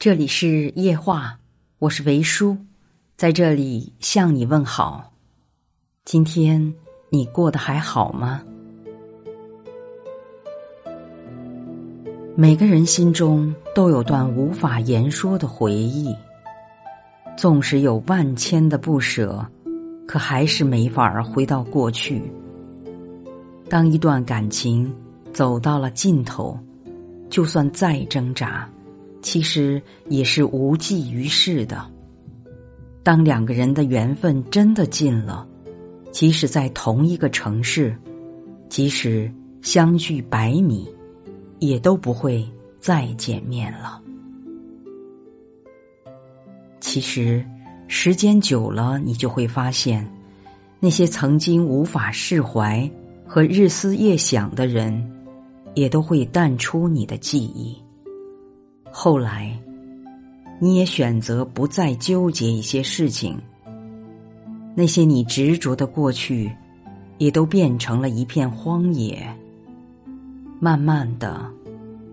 [0.00, 1.36] 这里是夜话，
[1.80, 2.56] 我是维叔，
[3.16, 5.12] 在这里向你问好。
[6.04, 6.72] 今天
[7.10, 8.40] 你过得还好吗？
[12.36, 16.14] 每个人心中都有段无法言说的回忆，
[17.36, 19.44] 纵使有万千的不舍，
[20.06, 22.22] 可还是没法儿回到过去。
[23.68, 24.94] 当一段感情
[25.32, 26.56] 走到了尽头，
[27.28, 28.70] 就算再挣扎。
[29.28, 31.84] 其实也是无济于事的。
[33.02, 35.46] 当两个人的缘分真的尽了，
[36.10, 37.94] 即使在同一个城市，
[38.70, 39.30] 即使
[39.60, 40.88] 相距百米，
[41.58, 42.42] 也都不会
[42.80, 44.00] 再见面了。
[46.80, 47.44] 其实，
[47.86, 50.10] 时间久了，你就会发现，
[50.80, 52.90] 那些曾经无法释怀
[53.26, 55.06] 和日思夜想的人，
[55.74, 57.76] 也都会淡出你的记忆。
[59.00, 59.56] 后来，
[60.58, 63.38] 你也选择不再纠结一些事情。
[64.74, 66.50] 那些你执着的过去，
[67.18, 69.24] 也都变成了一片荒野。
[70.58, 71.48] 慢慢的，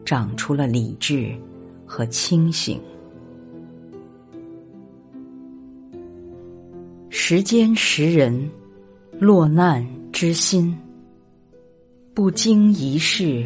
[0.06, 1.36] 长出了理智
[1.88, 2.80] 和清醒。
[7.10, 8.48] 时间识人，
[9.18, 10.78] 落难知心。
[12.14, 13.44] 不经一事，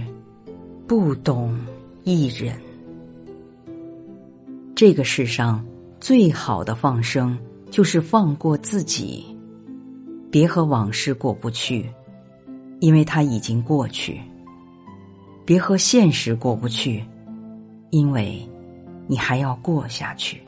[0.86, 1.58] 不懂
[2.04, 2.54] 一人。
[4.80, 5.62] 这个世上
[6.00, 7.38] 最好的放生，
[7.70, 9.26] 就是放过自己，
[10.32, 11.86] 别和往事过不去，
[12.80, 14.14] 因为它已经过去；
[15.44, 17.04] 别和现实过不去，
[17.90, 18.42] 因为
[19.06, 20.42] 你还要过下去。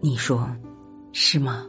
[0.00, 0.48] 你说
[1.12, 1.66] 是吗？